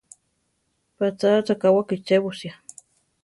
Patzá 0.97 1.29
achá 1.39 1.67
wakichébosia. 1.75 2.53